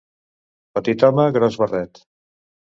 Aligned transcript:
Petit 0.79 1.05
home, 1.09 1.27
gros 1.37 1.61
barret. 1.65 2.05